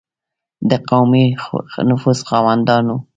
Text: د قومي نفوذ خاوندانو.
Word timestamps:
د 0.69 0.71
قومي 0.89 1.25
نفوذ 1.89 2.19
خاوندانو. 2.29 2.95